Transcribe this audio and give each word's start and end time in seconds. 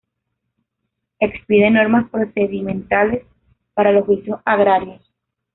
Expide 1.19 1.69
normas 1.69 2.09
procedimentales 2.09 3.23
para 3.75 3.91
los 3.91 4.03
juicios 4.07 4.39
agrarios. 4.45 5.07